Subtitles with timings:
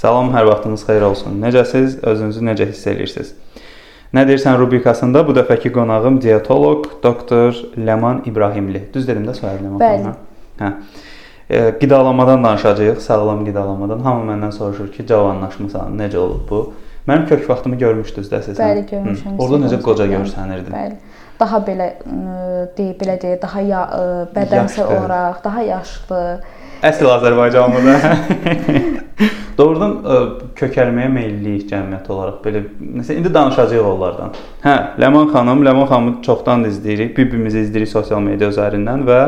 [0.00, 1.34] Salam, hər vaxtınız xeyir olsun.
[1.42, 1.98] Necəsiz?
[2.08, 3.34] Özünüzü necə hiss edirsiniz?
[4.16, 8.80] Nə deyirsən rubrikasında bu dəfəki qonağım dietoloq doktor Ləman İbrahimli.
[8.94, 9.82] Düz dedim də soyadı Ləman.
[9.82, 10.14] Bəli.
[10.62, 10.70] Hə.
[11.50, 14.00] E, qidalanmadan danışacağıq, sağlam qidalanmadan.
[14.06, 16.62] Hamı məndən soruşur ki, cavanlaşmısan, necə olub bu?
[17.10, 18.56] Mənim kök vaxtımı görmüşdünüz də siz.
[18.56, 19.34] Bəli, görmüşəm.
[19.34, 19.36] Hı.
[19.36, 20.78] Orada necə qoca görsənirdin?
[20.78, 20.96] Bəli.
[21.44, 21.90] Daha belə
[22.78, 23.84] deyə belə deyə, daha ya,
[24.32, 24.96] bədənsəl Yaşlı.
[24.96, 26.24] olaraq daha yaşlı.
[26.80, 27.96] Əsl Azərbaycanlı da.
[29.58, 30.18] Doğrudan ə,
[30.56, 32.62] kökəlməyə meylliyik cəmiyyət olaraq belə.
[32.80, 34.32] Nəsə indi danışacağıq onlardan.
[34.64, 39.20] Hə, Ləman xanım, Ləman xanımı çoxdan izləyirik, bir-birimizi izləyirik sosial media üzərindən və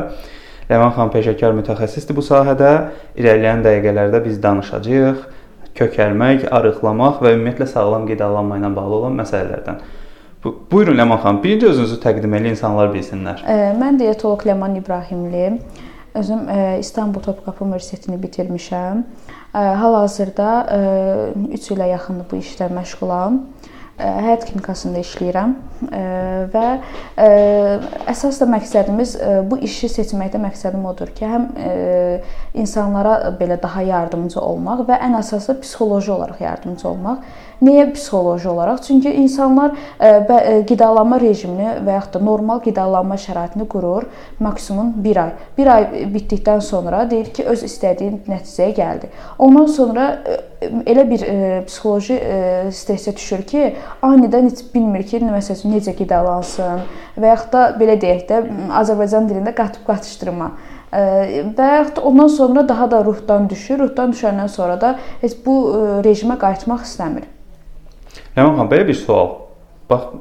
[0.70, 2.72] Ləman xanım peşəkar mütəxəssisdir bu sahədə.
[3.20, 5.28] İrəliyən dəqiqələrdə biz danışacağıq
[5.76, 9.84] kökəlmək, arıqlamaq və ümumiyyətlə sağlam qidalanma ilə bağlı olan məsələlərdən.
[10.44, 13.44] Bu, buyurun Ləman xanım, birinci özünüzü təqdim edin, insanlar bilsinlər.
[13.44, 15.58] Ə, Mən dietoloq Ləman İbrahimli.
[16.14, 19.00] Özüm ə, İstanbul Topkapı Universitetini bitirmişəm.
[19.56, 20.48] Ə, Hal-hazırda
[21.56, 23.38] 3 ilə yaxındır bu işlə məşğulam.
[24.00, 25.50] Həyat klinikasında işləyirəm
[26.50, 26.66] və
[28.08, 29.12] əsas da məqsədimiz
[29.50, 31.44] bu işi seçməkdə məqsədim odur ki, həm
[32.58, 37.26] insanlara belə daha yardımcı olmaq və ən əsası psixoloji olaraq yardımcı olmaq.
[37.62, 38.80] Niyə psixoloji olaraq?
[38.86, 39.76] Çünki insanlar
[40.66, 44.08] qidalanma rejimini və yaxud da normal qidalanma şəraitini qurur
[44.40, 45.34] maksimum 1 ay.
[45.58, 49.12] 1 ay bitdikdən sonra deyir ki, öz istədiyi nəticəyə gəldi.
[49.38, 50.08] Ondan sonra
[50.86, 51.36] elə bir ə,
[51.68, 52.40] psixoloji ə,
[52.74, 53.64] stressə düşür ki,
[54.04, 56.84] anidən heç bilmir ki, məsələn, necə qidalansın
[57.16, 58.42] və yaxud da belə deyək də
[58.82, 60.52] Azərbaycan dilində qatıb qatışdırma
[60.92, 63.78] və yaxud da ondan sonra daha da ruhdan düşür.
[63.80, 67.24] Ruhdan düşəndən sonra da heç bu ə, rejimə qayıtmaq istəmir.
[68.36, 69.30] Ləman xanım, belə bir sual.
[69.88, 70.12] Bax,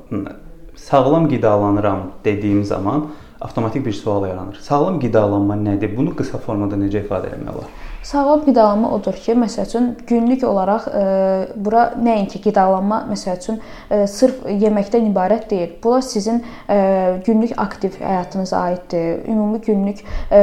[0.76, 3.10] sağlam qidalanıram dediyim zaman
[3.42, 4.60] avtomatik bir sual yaranır.
[4.62, 5.96] Sağlam qidalanma nədir?
[5.98, 7.72] Bunu qısa formada necə ifadə etmək olar?
[8.04, 11.02] Sağlam qidalanma odur ki, məsəl üçün günlük olaraq e,
[11.66, 13.60] bura nəinki qidalanma, məsəl üçün
[13.92, 15.76] e, sırf yeməkdən ibarət deyil.
[15.84, 16.78] Bura sizin e,
[17.26, 20.02] günlük aktiv həyatınıza aiddir, ümumi günlük
[20.32, 20.42] e,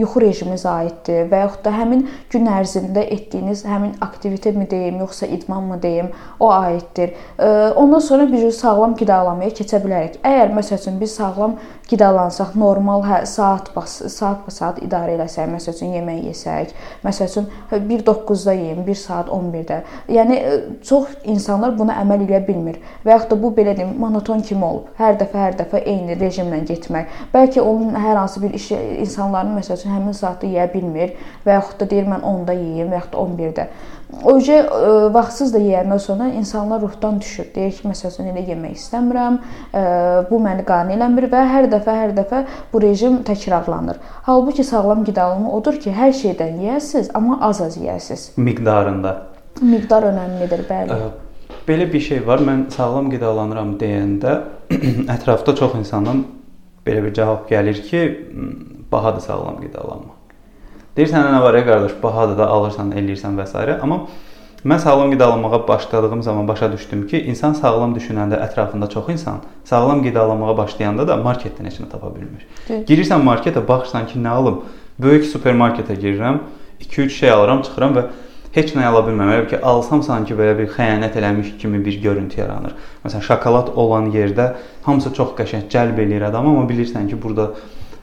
[0.00, 2.02] yuxu rejiminizə aiddir və yaxud da həmin
[2.34, 6.10] gün ərzində etdiyiniz həmin aktivitə mi deyim, yoxsa idman mı deyim,
[6.40, 7.14] o aiddir.
[7.38, 10.18] E, ondan sonra biz sağlam qidalanmaya keçə bilərik.
[10.26, 11.60] Əgər məsəl üçün biz sağlam
[11.90, 16.72] qidalansaq, normal hə, saat bas saat ba saat idarə eləsək, məsəl üçün yemək yesək,
[17.04, 19.78] məsəl üçün 1:09-da yeyim, 1 saat 11-də.
[20.16, 20.38] Yəni
[20.86, 24.90] çox insanlar buna əməl edə bilmir və yaxud da bu belə deyim, monoton kimi olub.
[24.98, 27.12] Hər dəfə hər dəfə eyni rejimlə getmək.
[27.34, 31.14] Bəlkə onun hər hansı bir işi insanların məsəl üçün həmin saatda yeyə bilmir
[31.46, 33.68] və yaxud da deyir mən 10-da yeyim və yaxud da 11-də.
[34.06, 34.60] Oje
[35.12, 37.48] vaxtsız da yeyəndən sonra insanlar ruhdan düşür.
[37.54, 39.38] Deyir ki, məsələn, elə yemək istəmirəm,
[40.30, 43.98] bu məni qane eləmir və hər dəfə hər dəfə bu rejim təkrarlanır.
[44.28, 48.28] Halbuki sağlam qidalanma odur ki, hər şeydən yeyəsiz, amma az-az yeyəsiz.
[48.38, 49.16] Miqdarında.
[49.62, 51.00] Miqdar önəmlidir, bəli.
[51.66, 52.44] Belə bir şey var.
[52.46, 54.36] Mən sağlam qidalanıram deyəndə
[55.16, 56.22] ətrafda çox insandan
[56.86, 58.04] belə bir cavab gəlir ki,
[58.92, 60.15] bahadır sağlam qidalanma.
[60.96, 63.64] Deyirsən nə var ya qardaş, bahadır da alırsan, eləyirsən və s.
[63.84, 64.06] Amma
[64.64, 70.00] mən sağlam qidalanmağa başladığım zaman başa düşdüm ki, insan sağlam düşünəndə ətrafında çox insan sağlam
[70.02, 72.46] qidalanmağa başlayanda da marketdən heç nə tapa bilmir.
[72.88, 74.62] Girirsən marketə, baxırsan ki, nə alım?
[74.98, 76.40] Böyük supermarketə girirəm,
[76.80, 78.04] 2-3 şey alıram, çıxıram və
[78.56, 79.32] heç nə ala bilmirəm.
[79.34, 82.72] Elə ki, alsam sanki belə bir xəyanət eləmiş kimi bir görüntü yaranır.
[83.04, 84.54] Məsələn, şokolad olan yerdə
[84.88, 87.50] hamısı çox qəşəng cəlb eləyir adamı, amma bilirsən ki, burada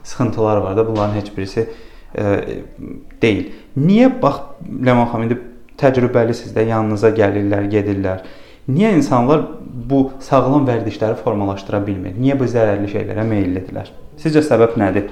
[0.03, 1.69] sıxıntılar var da, bunların heç birisi
[2.13, 3.51] deyil.
[3.79, 5.40] Niyə bax Ləman xanım indi
[5.81, 8.24] təcrübəlisiniz də yanınıza gəlirlər, gedirlər.
[8.69, 9.44] Niyə insanlar
[9.90, 12.16] bu sağlam vərdişləri formalaşdıra bilmir?
[12.16, 13.91] Niyə bu zərərli şeylərə meyllidirlər?
[14.22, 15.09] Sizcə səbəb nədir?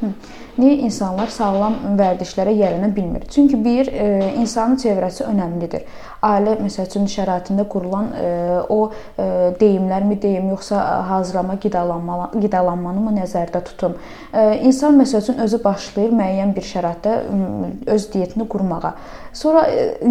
[0.00, 0.12] Hı.
[0.58, 3.28] Niyə insanlar sağlam vərdişlərə yiyələnə bilmir?
[3.30, 4.06] Çünki bir e,
[4.40, 5.84] insanın çevrəsi önəmlidir.
[6.26, 8.30] Ailə məsəl üçün şəraitində qurulan e,
[8.74, 9.26] o e,
[9.60, 10.80] deyimlərmi deyim, yoxsa
[11.12, 13.94] hazırlama qidalanma qidalanmanı mı nəzərdə tutum?
[14.34, 17.14] İnsan məsəl üçün özü başlayır müəyyən bir şəraitdə
[17.94, 18.94] öz diyetini qurmağa.
[19.32, 19.62] Sonra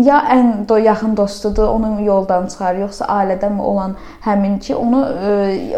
[0.07, 5.03] ya ən yaxın dostudur, onu yoldan çıxar, yoxsa ailədən olan həmin ki, onu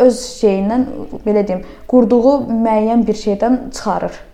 [0.06, 0.90] öz şeyindən
[1.26, 4.29] belə deyim, qurduğu müəyyən bir şeydən çıxarır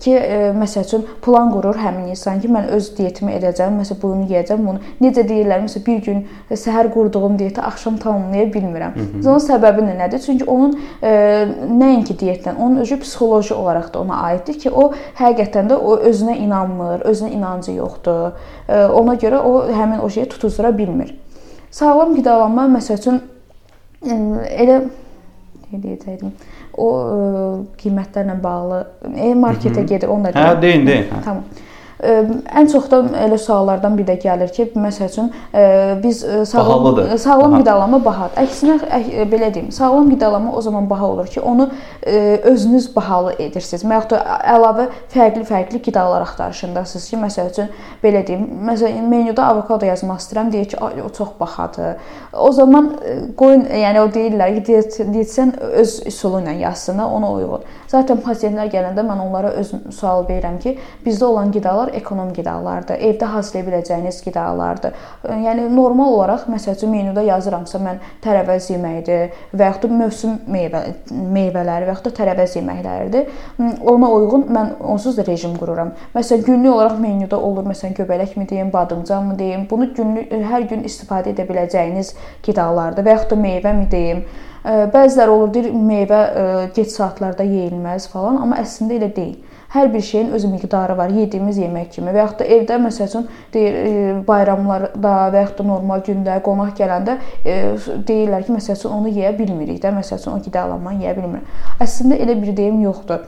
[0.00, 4.28] ki, e, məsəl üçün plan qurur həmin insan ki, mən öz diyetimi edəcəm, məsəl bunu
[4.30, 4.80] yeyəcəm, bunu.
[5.02, 8.96] Necə deyirlər, məsəl bir gün səhər qurduğum diyeti axşam tamamlaya bilmirəm.
[9.18, 10.22] Bunun səbəbi nədir?
[10.26, 11.12] Çünki onun e,
[11.68, 16.38] nəinki diyetdən, onun özü psixoloji olaraq da ona aiddir ki, o həqiqətən də o özünə
[16.40, 18.32] inanmır, özünə inancı yoxdur.
[18.68, 21.14] E, ona görə o həmin o şeyi tutuzdura bilmir.
[21.70, 23.22] Sağlam qidalanma məsəl üçün
[24.06, 24.16] e,
[24.64, 24.82] elə
[25.72, 26.32] deyəcəydim
[26.78, 28.80] o ə, e, qiymətlərlə bağlı
[29.12, 30.48] e, marketə gedir, onu da.
[30.52, 31.10] Hə, deyin, deyin.
[31.12, 31.22] Hə.
[31.26, 31.68] Tamam.
[32.02, 35.28] Ən çox da elə suallardan biri də gəlir ki, məsəl üçün
[36.02, 37.18] biz sağlam Bahalıdır.
[37.18, 38.42] sağlam qidalanma bahadır.
[38.42, 38.78] Əksinə
[39.30, 41.68] belə deyim, sağlam qidalanma o zaman baha olur ki, onu
[42.42, 43.84] özünüz bahalı edirsiniz.
[43.84, 47.70] Və yaxud da əlavə fərqli-fərqli qidalar axtarışındasınız ki, məsəl üçün
[48.02, 52.02] belə deyim, məsələn menyuda avokado yazmaq istəyirəm, deyir ki, o çox bahadır.
[52.32, 52.90] O zaman
[53.38, 54.82] qoyun, yəni o deyirlər ki,
[55.12, 57.70] dietisian öz üsulu ilə yazsın, ona uyğun.
[57.92, 63.00] Zaten pasientlər gələndə mən onlara öz sual verirəm ki, bizdə olan qidalar ekonom qidalardır.
[63.08, 64.94] Evdə hazırlaya biləcəyiniz qidalardır.
[65.44, 70.82] Yəni normal olaraq məsəl üçün menyuda yazıramsa mən tərəvəz yeməyidir və yaxud da mövsüm meyvə
[71.10, 73.32] meyvələri və yaxud da tərəvəz yeməkləridir.
[73.92, 75.92] Ona uyğun mən onsuz da rejim qururam.
[76.14, 79.66] Məsələn, günlük olaraq menyuda olur, məsələn, göbələkmi deyim, badımcanmı deyim.
[79.70, 82.14] Bunu günlük hər gün istifadə edə biləcəyiniz
[82.46, 84.24] qidalardır və yaxud da meyvəmi deyim.
[84.62, 86.20] Bəziləri olur deyir meyvə
[86.76, 89.40] gec saatlarda yeyilməz falan, amma əslində elə deyil.
[89.72, 91.08] Hər bir şeyin öz miqdarı var.
[91.16, 96.04] Yediyimiz yemək kimi və yaxud da evdə məsəl üçün deyir bayramlarda və yaxud da normal
[96.08, 101.06] gündə qonaq gələndə deyirlər ki, məsəl üçün onu yeyə bilmirik də, məsəl üçün o qidalanmanı
[101.06, 101.62] yeyə bilmirik.
[101.80, 103.24] Əslində elə bir deyim yoxdur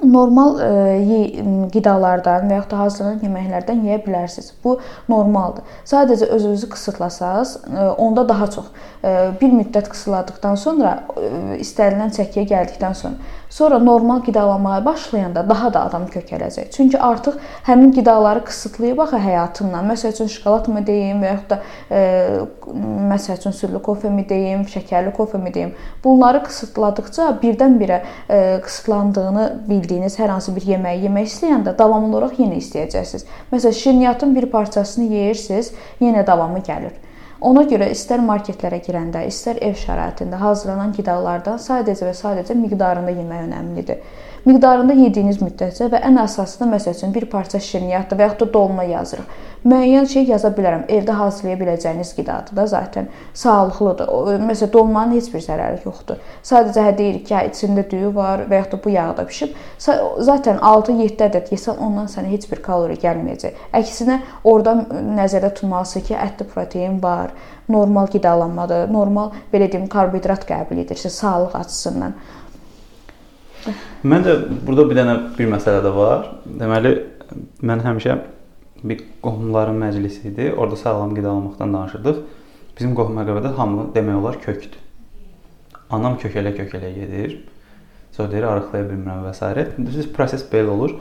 [0.00, 4.52] normal e, qidalardan və yaxud da hazırlanan yeməklərdən yeyə bilərsiniz.
[4.64, 4.78] Bu
[5.10, 5.66] normaldır.
[5.88, 8.70] Sadəcə özünüzü qısıtlasanız, e, onda daha çox
[9.04, 10.94] e, bir müddət qısıtladıkdan sonra
[11.60, 13.14] istənilən çəkiyə gəldikdən sonra
[13.52, 16.70] Sonra normal qidalanmaya başlayanda daha da adam kökələcək.
[16.72, 17.34] Çünki artıq
[17.66, 19.90] həmin qidaları qısıtlayıb axı həyatından.
[19.92, 21.58] Məsəl üçün şokoladmı deyim və yaxud da
[21.90, 22.00] e,
[23.12, 25.74] məsəl üçün südlü kofemi deyim, şəkərli kofemi deyim.
[26.04, 28.00] Bunları qısıtladıkca birdən-birə
[28.30, 33.28] e, qısıtlandığını bildiyiniz hər hansı bir yeməyi yemək istəyəndə davamlı olaraq yenə istəyəcəksiniz.
[33.52, 36.96] Məsələn, şirniyyatın bir parçasını yeyirsiniz, yenə davamı gəlir.
[37.42, 43.46] Ona görə istər marketlərə girəndə, istər ev şəraitində hazırlanan qidalardan sadəcə və sadəcə miqdarında yemək
[43.48, 44.04] önəmlidir.
[44.42, 48.54] Miqdarında yediyiniz müddətcə və ən əsası da məsəl üçün bir parça şirniyyatdır və yaxud da
[48.54, 49.34] dolma yazırıq.
[49.62, 50.88] Müəyyən şey yaza bilərəm.
[50.90, 53.06] Evdə hazırlaya biləcəyiniz qidadır da zaten.
[53.38, 54.08] Sağlıqlıdır.
[54.42, 56.18] Məsələn, dolmanın heç bir zərəri yoxdur.
[56.42, 59.54] Sadəcə hə deyirik ki, hə, içində düyü var və yaxud da bu yağda bişib.
[59.78, 63.62] Zaten 6-7 ədəd yesən ondan sənə heç bir kalori gəlməyəcək.
[63.78, 67.30] Əksinə, orada nəzərdə tutmalısan ki, ətli protein var,
[67.68, 72.14] normal qidalanmadır, normal belə deyim, karbohidrat qəbul edirsən sağlıq açısından.
[74.02, 74.36] Məncə
[74.66, 76.30] burada bir dənə bir məsələ də var.
[76.60, 76.94] Deməli,
[77.62, 78.18] mən həmişə
[78.82, 80.50] bir qohumların məclisi idi.
[80.52, 82.22] Orda sağlam qidalanmaqdan danışırdıq.
[82.78, 84.80] Bizim qohum məqabədə hamı demək olar kökdür.
[85.90, 87.36] Anam kökələ-kökələ gedir.
[88.16, 89.66] Sonra deyir arıqlaya bilmirəm və s.
[89.78, 90.96] Düzdür, proses belə olur.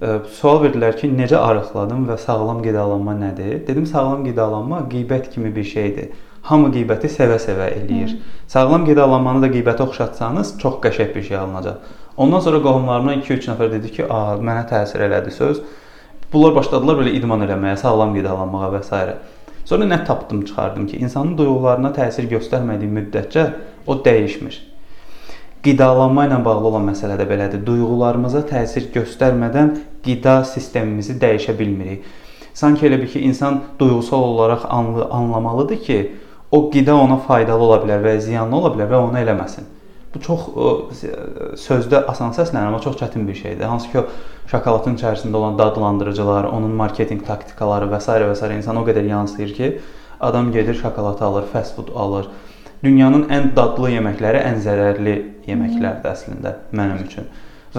[0.00, 3.66] Sual verdilər ki, necə arıqladım və sağlam qidalanma nədir?
[3.66, 6.12] Dedim, sağlam qidalanma qeybət kimi bir şeydir
[6.48, 8.14] hamı qeybəti sevə-sevə eləyir.
[8.14, 8.38] Hı.
[8.54, 11.90] Sağlam qidalanmanı da qeybətə oxşatsanız çox qəşəng bir şey alınacaq.
[12.16, 15.62] Ondan sonra qohumlarımdan 2-3 nəfər dedi ki, "A, mənə təsir elədi söz."
[16.32, 19.16] Bunlar başladılar belə idman eləməyə, sağlam qidalanmağa və s.
[19.64, 23.50] Sonra nə tapdım, çıxardım ki, insanın duyğularına təsir göstərmədiyi müddətcə
[23.86, 24.60] o dəyişmir.
[25.60, 27.60] Qidalanma ilə bağlı olan məsələ də belədir.
[27.66, 29.74] Duyğularımıza təsir göstərmədən
[30.04, 32.06] qida sistemimizi dəyişə bilmirik.
[32.56, 35.98] Sanki elə bir ki, insan duyğusal olaraq anlı, anlamalıdır ki,
[36.50, 39.68] o qida ona faydalı ola bilər və ya ziyanlı ola bilər və onu eləməsin.
[40.14, 40.48] Bu çox
[41.60, 43.64] sözdə asan səslənir, amma çox çətin bir şeydir.
[43.68, 48.16] Hansı ki, o şokoladın içərisində olan dadlandırıcılar, onun marketinq taktikaları və s.
[48.16, 48.54] və s.
[48.56, 49.74] insan o qədər yansıyır ki,
[50.20, 52.26] adam gedir şokolad alır, fast food alır.
[52.84, 57.26] Dünyanın ən dadlı yeməkləri ən zərərli yeməklərdir əslində mənim üçün.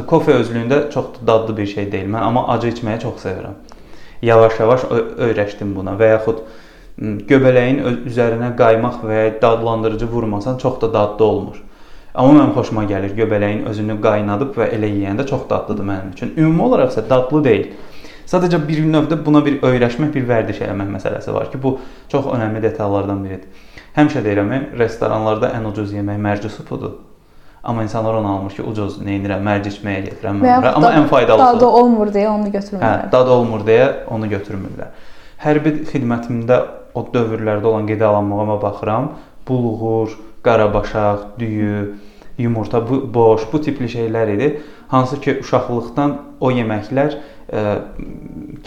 [0.07, 2.09] Kofe özlüyündə çox dadlı bir şey deyil.
[2.13, 3.55] Mən amma acı içməyi çox sevirəm.
[4.21, 4.85] Yavaş-yavaş
[5.27, 6.43] öyrəşdim buna və yaxud
[7.31, 7.81] göbələyin
[8.11, 11.57] üzərinə qaymaq və ya dadlandırıcı vurmasan çox da dadlı olmur.
[12.13, 16.33] Amma mənim xoşuma gəlir göbələyin özünü qaynadıb və elə yeyəndə çox dadlıdır mənim üçün.
[16.37, 17.71] Ümumi olaraq isə dadlı deyil.
[18.29, 21.79] Sadəcə bir növdə buna bir öyrəşmək, bir vərdiş eləmək məsələsi var ki, bu
[22.11, 23.70] çox önəmli detallardan biridir.
[23.95, 26.99] Həmişə deyirəm, restoranlarda ən ucuz yemək mərci supudur.
[27.63, 30.67] Amma insanlar onu almır ki, ucuz nə edirəm, mərci içməyə gedirəm mən.
[30.71, 31.57] Amma ən faydalısı.
[31.59, 32.85] Dadı olmur deyə onu götürmürlər.
[32.87, 34.95] Hə, dadı olmur deyə onu götürmürlər.
[35.43, 36.57] Hərbi xidmətimdə
[36.97, 39.11] o dövrlərdə olan qidalanmağıma baxıram.
[39.47, 41.93] Bulğur, qarabaşaq, düyü,
[42.37, 44.51] yumurta, bu boş, bu tipli şeylər idi.
[44.87, 47.21] Hansı ki, uşaqlıqdan o yeməklər ə,
[47.53, 47.77] e,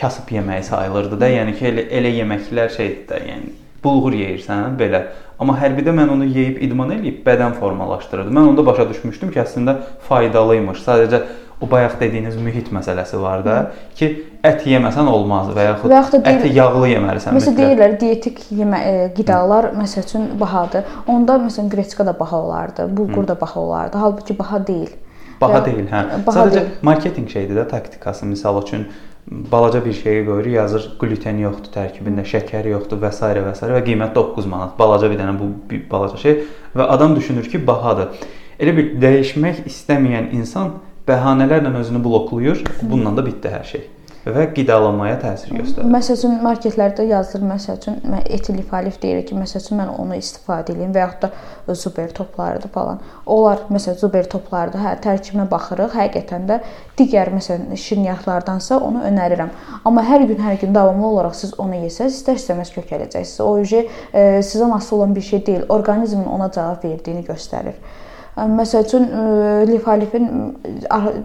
[0.01, 1.35] kasıb yeməyi sayılırdı da.
[1.35, 5.05] Yəni ki, elə, elə yeməklər şeydir də, yəni bulğur yeyirsən, belə.
[5.39, 8.31] Amma hərbidə mən onu yeyib idman eləyib bədən formalaşdırırdı.
[8.35, 9.77] Mən onda başa düşmüşdüm ki, əslində
[10.09, 10.83] faydalıymış.
[10.85, 11.23] Sadəcə
[11.61, 13.57] o bayaq dediyiniz mühit məsələsi var da
[13.99, 14.11] ki,
[14.45, 17.37] ət yeməsən olmaz və yaxud, və yaxud deyil, əti yağlı yeməlisən.
[17.37, 20.85] Məsələn deyirlər dietik yemə e, qidalar məsəl üçün bahadır.
[21.07, 23.99] Onda məsələn qreçka da baha olardı, bulqur da baha olardı.
[23.99, 24.93] Halbuki baha deyil.
[25.41, 26.05] Baha ya, deyil, hə.
[26.27, 26.77] Baha Sadəcə deyil.
[26.83, 28.27] marketinq şeydir də, taktikası.
[28.31, 28.87] Məsəl üçün
[29.31, 33.25] balaca bir şeyi qoyur, yazır gluten yoxdur tərkibində, şəkər yoxdur və s.
[33.25, 33.71] və s.
[33.73, 34.77] və qiymət 9 manat.
[34.79, 36.41] Balaca bir dənə bu bir balaca şey
[36.77, 38.13] və adam düşünür ki, bahadır.
[38.61, 40.79] Elə bir dəyişmək istəməyən insan
[41.09, 42.65] bəhanələrlə özünü bloklayır.
[42.83, 43.94] Bununla da bitdi hər şey
[44.33, 45.89] və qidalanmaya təsir göstərir.
[45.93, 50.17] Məsəl üçün marketlərdə yazılır, məsəl üçün mən etil lifalif deyir ki, məsəl üçün mən onu
[50.17, 51.27] istifadə edeyim və yaxud
[51.67, 53.03] da zuber toplarıdır falan.
[53.27, 54.81] Onlar məsəl zuber toplarıdır.
[54.81, 55.97] Hə, tərkibinə baxırıq.
[55.99, 56.61] Həqiqətən də
[56.99, 59.53] digər məsələn şirniyyatlardansa onu önərirəm.
[59.85, 63.43] Amma hər gün hər gün davamlı olaraq siz onu yesəz, istər-istəməz kökələcəksiniz.
[63.45, 65.69] O e, sizə asılı olan bir şey deyil.
[65.69, 67.77] Orqanizmin ona cavab verdiyini göstərir.
[68.35, 69.05] Məsəl üçün
[69.69, 70.25] lifalifin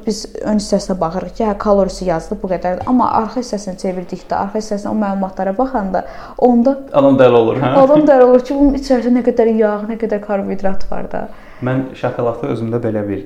[0.06, 4.60] biz ön hissəsinə baxırıq ki, hə kalorisi yazılıb bu qədərdir, amma arxa hissəsini çevirdikdə, arxa
[4.62, 6.04] hissəsinə o məlumatlara baxanda
[6.38, 7.72] onda adam dəli olur, hə?
[7.82, 11.24] Adam dəli olur ki, bunun içərisində nə qədər yağ, nə qədər karbohidrat var da.
[11.66, 13.26] Mən şokoladı özümdə belə bir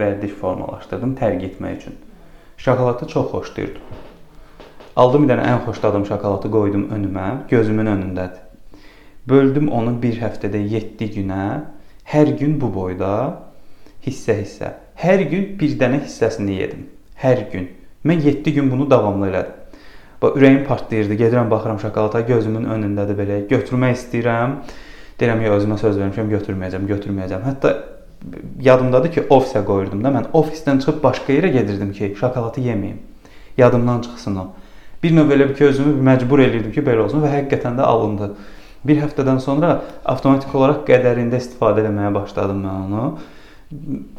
[0.00, 1.94] vərdiş formalaşdırdım tərk etmək üçün.
[2.66, 4.02] Şokoladı çox xoşlayırdım.
[4.96, 8.42] Aldım bir dənə ən xoşladığım şokoladı qoydum önümə, gözümün önündədir.
[9.30, 11.46] Böldüm onu bir həftədə 7 günə
[12.04, 13.10] Hər gün bu boyda
[14.04, 14.74] hissə-hissə.
[15.00, 16.86] Hər gün bir dənə hissəsini yedim.
[17.22, 17.70] Hər gün.
[18.04, 19.80] Mən 7 gün bunu davamlı elədim.
[20.22, 21.14] Bax ürəyim partlayırdı.
[21.14, 23.40] Gedirəm baxıram şokolada gözümün önündədir belə.
[23.48, 24.58] Götürmək istəyirəm.
[25.20, 27.44] Deyirəm ya özümə söz vermişəm, götürməyəcəm, götürməyəcəm.
[27.48, 27.74] Hətta
[28.62, 32.98] yadımdadır ki, ofisə qoyurdum da mən ofisdən çıxıb başqa yerə gedirdim ki, şokoladı yeməyim.
[33.56, 34.46] Yadımdan çıxsın o.
[35.02, 38.30] Bir növ elə bir ki, özümü məcbur elirdim ki, belə olsun və həqiqətən də alındı.
[38.84, 43.04] Bir həftədən sonra avtomatik olaraq qədərində istifadə etməyə başladım mən onu.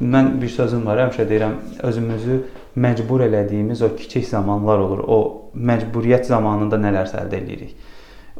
[0.01, 1.53] Mən bir sözüm var, həmişə deyirəm,
[1.85, 2.39] özümüzü
[2.81, 5.03] məcbur elədiyimiz o kiçik zamanlar olur.
[5.07, 5.19] O
[5.55, 7.75] məcburiyyət zamanında nələrsə əldə edirik.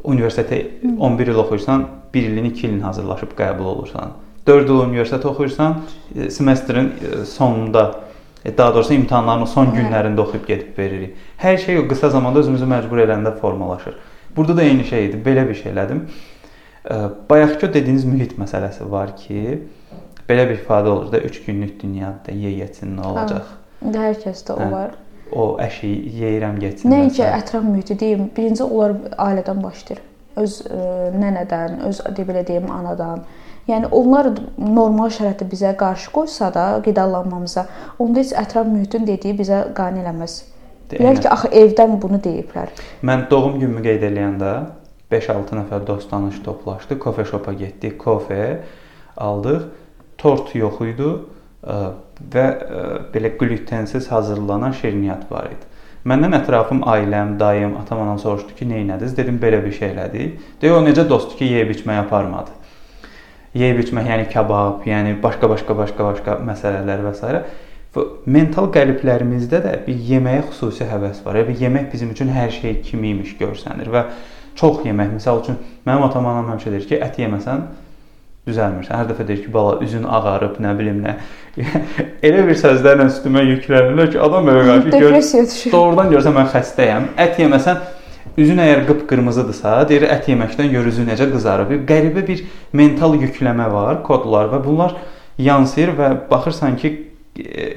[0.04, 0.58] Universitetə
[0.98, 4.12] 11 il oxuyursan, 1 ilin, 2 ilin hazırlaşıb qəbul olursan.
[4.46, 5.80] 4 il universitet oxuyursan,
[6.16, 8.00] e, semestrin e, sonunda
[8.44, 11.16] e, daha doğrusu imtahanların son günlərində oxuyub gedib veririk.
[11.38, 13.96] Hər şey o qısa zamanda özümüzü məcbur eləndə formalaşır.
[14.36, 15.20] Burada da eyni şey idi.
[15.24, 16.02] Belə bir şey elədim.
[17.30, 19.62] Bayaqkı dediyiniz mühit məsələsi var ki,
[20.28, 23.48] belə bir ifadə olur da 3 günlük dünyada ye yesin nə olacaq?
[23.82, 24.70] İndi hər kəsdə o hə.
[24.72, 24.94] var.
[25.32, 25.90] O əşi
[26.20, 26.90] yeyirəm getsin.
[26.92, 30.04] Nəinki ətraf mühiti deyim, birinci onlar ailədən başlayır.
[30.38, 30.80] Öz ə,
[31.16, 33.24] nənədən, öz deyə belə deyim, anadan.
[33.66, 34.28] Yəni onlar
[34.58, 37.66] normal şəraitdə bizə qarşı qoysa da qidalanmamıza,
[37.98, 40.44] onda heç ətraf mühitin dediyi bizə qane eləməz.
[40.90, 42.70] Bilər ki, axı evdən bunu deyiblər.
[43.06, 44.52] Mən doğum günümü qeyd eləyəndə
[45.12, 48.60] 5-6 nəfər dost tanış toplaşdı, kofe şopa getdik, kofe
[49.16, 49.66] aldıq.
[50.18, 51.08] Tort yox idi
[52.32, 52.44] və
[53.12, 55.74] belə glutensiz hazırlanan şirniyyat var idi.
[56.06, 59.16] Məndən ətrafım, ailəm, dayım, atam, anam soruşdu ki, nə etdiniz?
[59.16, 60.36] Dedim belə bir şey elədik.
[60.62, 62.54] Deyə o necə dostdur ki, yeyib içməyə aparmadı.
[63.58, 67.42] Yeyib içmək, yəni kabab, yəni başqa-başqa başqa-başqa məsələlər və s
[68.26, 71.40] mental qəliblərimizdə də bir yeməyə xüsusi həvəs var.
[71.48, 74.04] Bir yemək bizim üçün hər şey kimi imiş görsənir və
[74.58, 75.16] çox yemək.
[75.16, 77.66] Məsəl üçün mənim atam anam həmişə deyir ki, ət yeməsən
[78.46, 78.94] düzəlmirsən.
[78.94, 81.16] Hər dəfə deyir ki, bala üzün ağarıb, nə bilim nə.
[82.26, 85.72] elə bir sözlərlə üstümə yüklənirlər ki, adam belə qarşı düşür.
[85.74, 87.08] Doğrudan görsən mən xəstəyəm.
[87.26, 87.82] Ət yeməsən
[88.36, 91.72] üzün əgər qıpqırmızıdırsa, deyir ət yeməkdən gör üzü necə qızarıb.
[91.72, 92.44] Bir qəribə bir
[92.76, 94.96] mental yükləmə var, kodlar və bunlar
[95.38, 96.92] yansıyır və baxırsan ki,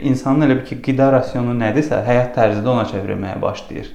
[0.02, 3.92] insanın elə bir ki, qida rasionu nədirsə, həyat tərzi də ona çevrilməyə başlayır.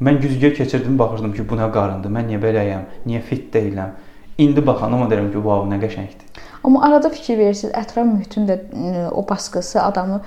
[0.00, 3.96] Mən güzgüyə keçirdim, baxırdım ki, bu nə qarındır, mən niyə beləyəm, niyə fit deyiləm.
[4.40, 6.44] İndi baxanıma deyirəm ki, vau, nə qəşəngdir.
[6.64, 8.56] Amma arada fikir verirsiniz, ətraf mühitin də
[9.16, 10.20] o baskısı adamı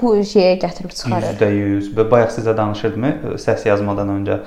[0.00, 1.38] bu şeyə gətirib çıxarır.
[1.40, 3.06] %100 və bayaq sizə danışırdım
[3.42, 4.38] səs yazmadan öncə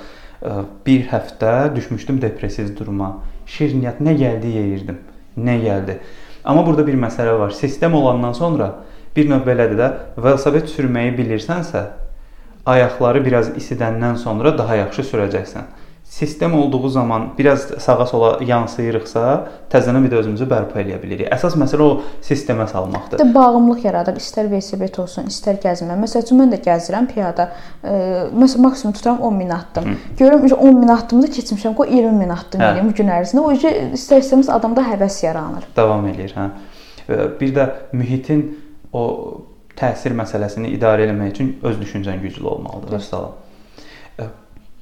[0.85, 3.17] bir həftə düşmüşdüm depressiv duruma.
[3.45, 5.01] Şirniyyat nə gəldi yeyirdim.
[5.37, 5.97] Nə gəldi.
[6.43, 7.51] Amma burada bir məsələ var.
[7.59, 8.71] Sistem olandan sonra
[9.15, 11.85] bir növ belədir də, velosiped sürməyi bilirsənsə,
[12.65, 15.69] ayaqları biraz isidəndən sonra daha yaxşı sürəcəksən.
[16.11, 19.21] Sistem olduğu zaman biraz sağa sola yansıyırıqsa,
[19.71, 21.29] təzədən bir də özümüzü bərpa eləyə bilirik.
[21.31, 21.91] Əsas məsələ o
[22.25, 23.21] sistemə salmaqdır.
[23.21, 24.17] Də bağımlılıq yaradır.
[24.19, 25.95] İstər velosiped olsun, istər gəzmə.
[26.01, 27.45] Məsəl üçün mən də gəzirəm piyada.
[27.79, 27.93] E,
[28.35, 29.87] məsələn maksimum tuturam 10 min addım.
[29.87, 30.17] Hı.
[30.19, 31.77] Görürəm 10 min addımı da keçmişəm.
[31.79, 32.73] Qoy 20 min addım hə.
[32.73, 33.45] eləyim gün ərzində.
[33.45, 35.71] O yüzden istər-istəməz adamda həvəs yaranır.
[35.79, 36.49] Davam eləyir, hə.
[37.39, 38.43] Bir də mühitin
[38.93, 39.03] o
[39.79, 42.97] təsir məsələsini idarə etmək üçün öz düşüncən güclü olmalıdır.
[42.97, 43.37] Vəssalam.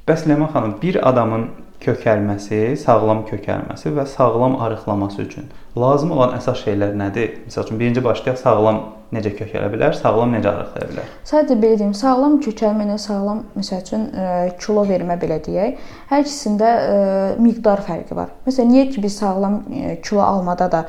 [0.09, 1.49] Bəs Ləman xanım, bir adamın
[1.83, 7.37] kökəlməsi, sağlam kökəlməsi və sağlam arıqlaması üçün lazım olan əsas şeylər nədir?
[7.47, 8.79] Məsəl üçün birinci başlayaq sağlam
[9.15, 11.11] necə kökələ bilər, sağlam necə arıqlaya bilər?
[11.29, 14.25] Sadəcə belə deyim, sağlam kökəlmə ilə sağlam məsəl üçün e,
[14.61, 16.97] kilo vermə belə deyək, hər ikisində e,
[17.41, 18.33] miqdar fərqi var.
[18.47, 20.83] Məsələn, niyə ki biz sağlam e, kilo almada da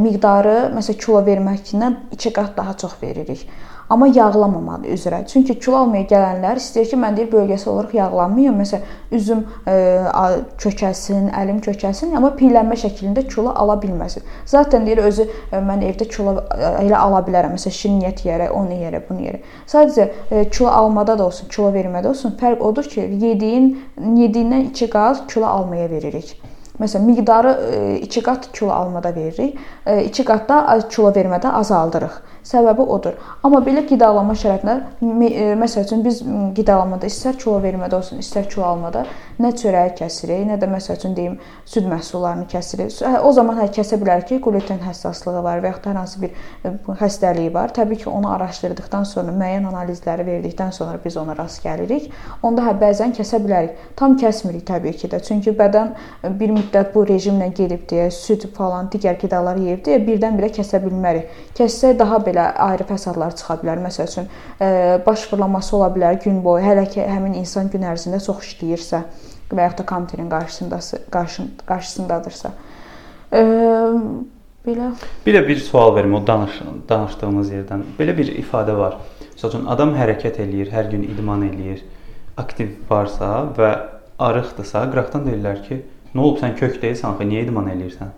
[0.00, 3.44] miqdarı məsələn kilo verməkindən 2 qat daha çox veririk.
[3.90, 5.24] Amma yağlamamalı üzrə.
[5.26, 8.60] Çünki kilo almaya gələnlər istəyir ki, mən deyir bölgəsi olaraq yağlanmayım.
[8.62, 8.84] Məsələn,
[9.18, 9.74] üzüm ə,
[10.62, 14.22] çökəlsin, əlim çökəlsin, amma piylənmə şəklində kilo ala bilməsin.
[14.46, 16.36] Zaten deyir özü ə, mən evdə kilo
[16.84, 17.56] elə ala bilərəm.
[17.58, 19.58] Məsələn, şirniyyət yeyərək, onu yeyərək, bunu yeyərək.
[19.74, 24.90] Sadəcə ə, kilo almada da olsun, kilo vermədə olsun, fərq odur ki, yediyin yediyindən 2
[24.94, 26.36] qat kilo almaya veririk.
[26.80, 27.52] Məsələn, miqdarı
[28.06, 32.29] 2 qat kilo almada veririk, 2 qat da kilo vermədə azaldırıq.
[32.46, 33.18] Səbəbi odur.
[33.44, 34.76] Amma belə qidalanma şəraitində
[35.60, 36.22] məsəl üçün biz
[36.56, 39.04] qidalanmada istər kilo vermədə olsun, istər kilo almada
[39.40, 41.36] nə çörəyi kəsirik, nə də məsəl üçün deyim
[41.68, 42.92] süd məhsullarını kəsirik.
[43.00, 46.34] Hə, o zaman hər kəsə bilər ki, gluten həssaslığı var və ya hər hansı bir
[47.00, 47.72] xəstəliyi var.
[47.76, 52.10] Təbii ki, onu araşdırdıqdan sonra, müəyyən analizləri verdikdən sonra biz ona rast gəlirik.
[52.42, 53.76] Onda hə bəzən kəsə bilərik.
[53.96, 55.22] Tam kəsmirik təbii ki də.
[55.24, 55.94] Çünki bədən
[56.40, 61.30] bir müddət bu rejimlə gedib deyə süd falan digər qidalar yeyib deyə birdən-birə kəsə bilmərik.
[61.56, 63.82] Kəssək daha belə belə ayrı fəsadlar çıxa bilər.
[63.84, 64.30] Məsəl üçün,
[65.06, 69.02] baş fırlanması ola bilər gün boyu, hələ ki həmin insan gün ərzində çox işləyirsə
[69.50, 72.52] və yaxud da kompüterin qarşısındası, qarşı, qarşısındadırsa.
[74.60, 74.90] Belə
[75.26, 77.86] bir də bir sual verim o danış danışdığımız yerdən.
[77.98, 78.98] Belə bir ifadə var.
[79.34, 81.80] Məsələn, adam hərəkət eləyir, hər gün idman eləyir,
[82.36, 83.70] aktiv varsa və
[84.20, 85.80] arıqdırsa, qıraqdan deyirlər ki,
[86.12, 88.12] nə olub sən kök deyilsən axı, niyə idman eləyirsən?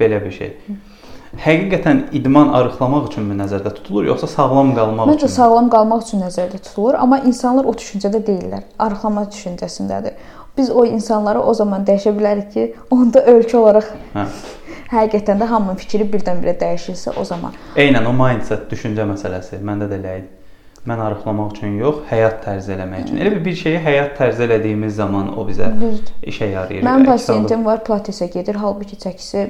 [0.00, 0.56] Belə bir şey.
[0.66, 0.91] Hı
[1.40, 5.14] həqiqətən idman arıqlamaq üçünmü nəzərdə tutulur, yoxsa sağlam qalmaq üçün?
[5.14, 8.66] Məncə sağlam qalmaq üçün nəzərdə tutulur, amma insanlar o düşüncədə deyillər.
[8.78, 10.18] Arıqlama düşüncəsindədir.
[10.58, 14.26] Biz o insanları o zaman dəyişə bilərik ki, onda ölkə olaraq hə.
[14.92, 17.56] Həqiqətən də hamının fikri birdən-birə dəyişilsə o zaman.
[17.80, 20.41] Eynən o mindset, düşüncə məsələsi məndə də elə idi
[20.88, 23.20] mən arıqlamaq üçün yox, həyat tərzi eləmək üçün.
[23.22, 26.14] Elə bir şeyi həyat tərzi elədiyimiz zaman o bizə Düzdür.
[26.32, 26.82] işə yarayır.
[26.86, 29.44] Mənim pasiyentim var, pilatesə gedir, halbuki çəkisi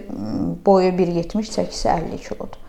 [0.67, 2.61] boyu 1.70, çəkisi 50 kilodur.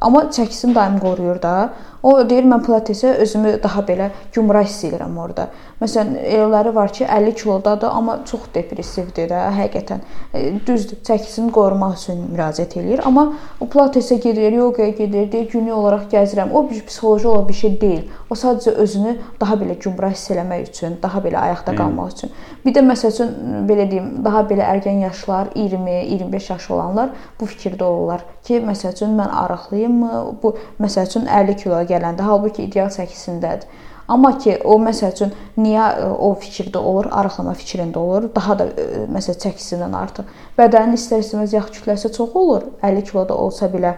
[0.00, 1.72] Amma çəkisini daim qoruyur da.
[2.04, 5.46] O deyir mən pilatesə özümü daha belə gümrah hiss edirəm orada.
[5.80, 10.02] Məsələn, elələri var ki, 50 kilodadır, amma çox depressivdir də, həqiqətən.
[10.36, 13.24] E, düzdür, çəkisini qorumaq üçün müraciət eləyir, amma
[13.56, 16.52] o pilatesə gedir, yoqaya gedir, deyir günlük olaraq gəzirəm.
[16.52, 18.04] O bir psixoloji olan bir şey deyil.
[18.28, 22.36] O sadəcə özünü daha belə gümrah hiss eləmək üçün, daha belə ayaqda qalmaq üçün.
[22.66, 23.32] Bir də məsəl üçün
[23.70, 29.16] belə deyim, daha belə ərgən yaşlar, 20-25 yaş olanlar bu fikirdə olurlar ki, məsəl üçün
[29.16, 30.12] mən arıqlıyımmı?
[30.42, 33.68] Bu məsəl üçün 50 kiloya gələndə, halbuki ideal çəkisindədir.
[34.08, 38.66] Amma ki, o məsəl üçün niyə e, o fikirdə olur, arıqlama fikrində olur, daha da
[38.68, 40.28] e, məsəl çəkisindən artıq.
[40.58, 43.94] Bədənin istər-istəməz yağ kütləsi çox olur, 50 kiloda olsa belə.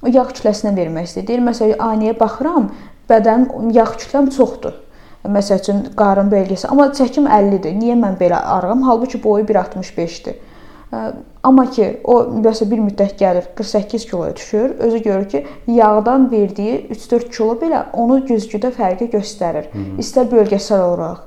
[0.00, 1.26] O yağ kütləsinə vermək istəyir.
[1.28, 2.70] Deyir, məsələn, aynaya baxıram,
[3.12, 4.78] bədənin yağ kütləm çoxdur.
[5.28, 7.76] Məsəl üçün qarın bölgəsi, amma çəkim 50-dir.
[7.76, 8.82] Niyə mən belə arığam?
[8.88, 10.40] Halbuki boyu 1.65-dir.
[11.42, 16.86] Amma ki, o məsələn bir müddət gəlir, 48 kiloya düşür, özü görür ki, yağdan verdiyi
[16.92, 19.70] 3-4 kilo belə onu güzgüdə fərqi göstərir.
[19.72, 19.96] Hı -hı.
[20.04, 21.22] İstər bölgəsəl olaraq.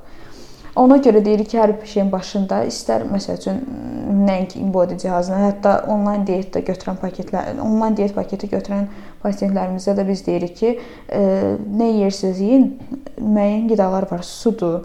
[0.76, 3.60] Ona görə deyirik ki, hər bir şeyin başında istər məsəl üçün
[4.28, 8.86] nəinki InBody cihazına, hətta onlayn diyetdə götürən paketlər, onlayn diyet paketi götürən
[9.22, 11.20] pasientlərimizə də biz deyirik ki, e,
[11.80, 12.66] nə yeyirsiniz yeyin,
[13.20, 14.84] müəyyən qidalar var, sudur.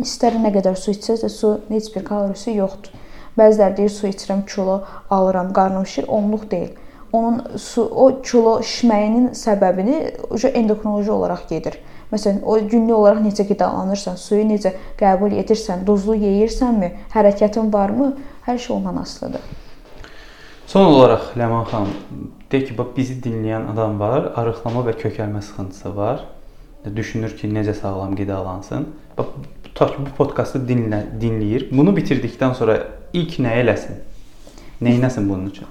[0.00, 3.05] İstər nə qədər su içsəz də su heç bir kalorisi yoxdur.
[3.36, 6.70] Bəziləri deyir su içirəm, kilo alıram, qarnım şişir, onluq deyil.
[7.12, 9.98] Onun su o kilo şişməyinin səbəbini
[10.48, 11.78] endokrinoloji olaraq gedir.
[12.12, 18.12] Məsələn, o günlük olaraq necə qidalanırsan, suyu necə qəbul edirsən, duzlu yeyirsənmi, hərəkətin varmı,
[18.46, 19.42] hər şey ondan asılıdır.
[20.66, 25.92] Son olaraq Ləman xanım, deyək ki, bax bizi dinləyən adam var, arıqlama və kökəlmə sıxıntısı
[25.96, 26.24] var.
[26.96, 28.86] Düşünür ki, necə sağlam qidalansın.
[29.18, 31.68] Bax tutaq ki, bu podkastı dinlə, dinləyir.
[31.72, 32.78] Bunu bitirdikdən sonra
[33.12, 34.02] ilk nə eləsin?
[34.76, 35.68] Nə etsin bunun üçün?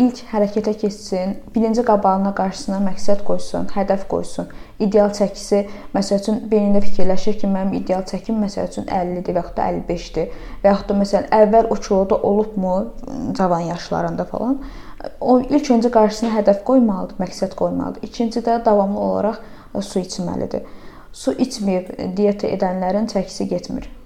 [0.00, 4.48] İlk hərəkətə keçsin, birinci qabağına qarşısına məqsəd qoysun, hədəf qoysun.
[4.80, 9.58] İdeal çəkisi, məsəl üçün beynində fikirləşir ki, mənim ideal çəkim məsəl üçün 50-dir və yaxud
[9.58, 12.78] da 55-dir və yaxud da məsələn əvvəl o kiloda olubmu
[13.36, 14.56] cavan yaşlarında falan.
[15.20, 18.08] O ilk öncə qarşısına hədəf qoymalıdır, məqsəd qoymalıdır.
[18.08, 19.44] İkinci də davamlı olaraq
[19.84, 20.64] su içməlidir.
[21.12, 23.97] Su içməyib diyeta edənlərin çəkisi getmir.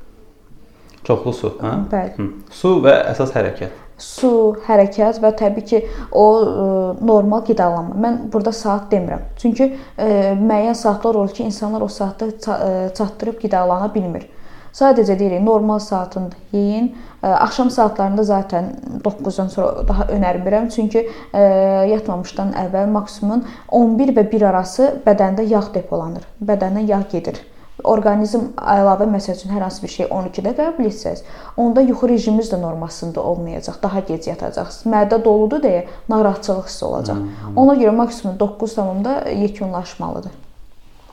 [1.06, 1.72] Çoxlu su, hə?
[1.90, 2.12] Bəli.
[2.18, 2.28] Hı.
[2.54, 3.78] Su və əsas hərəkət.
[4.02, 4.30] Su,
[4.66, 5.80] hərəkət və təbii ki,
[6.18, 7.98] o ə, e, normal qidalanma.
[8.02, 9.24] Mən burada saat demirəm.
[9.38, 14.28] Çünki ə, e, müəyyən saatlar olur ki, insanlar o saatda e, çatdırıb qidalana bilmir.
[14.72, 16.94] Sadəcə deyirik, normal saatında yeyin.
[17.22, 18.70] Axşam saatlarında zaten
[19.04, 21.42] 9-dan sonra daha önərmirəm, çünki ə,
[21.90, 26.24] yatmamışdan əvvəl maksimum 11 və 1 arası bədəndə yağ depolanır.
[26.40, 27.42] Bədənə yağ gedir
[27.84, 31.24] orqanizm əlavə məsəl üçün hər hansı bir şey 12-də qəbul etsəz,
[31.56, 34.86] onda yuxu rejiminiz də normasında olmayacaq, daha gec yatacaqsınız.
[34.94, 37.18] Mədə doludur deyə narahatçılıq hissi olacaq.
[37.20, 37.56] Hmm.
[37.56, 40.32] Ona görə maksimum 9:da yekunlaşmalıdır.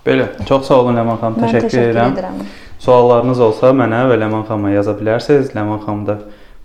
[0.05, 0.27] Belə.
[0.45, 1.39] Çox sağ olun Ləman xanım.
[1.39, 2.13] Mən Təşəkkür, təşəkkür edirəm.
[2.13, 2.37] edirəm.
[2.79, 5.51] Suallarınız olsa mənə və Ləman xanıma yaza bilərsiniz.
[5.55, 6.19] Ləman xanım da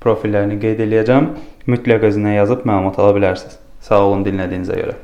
[0.04, 1.32] profillərini qeyd eləyəcəm.
[1.66, 3.58] Mütləq özünə yazıb məlumat ala bilərsiniz.
[3.82, 4.94] Sağ olun dinlədiyinizə görə.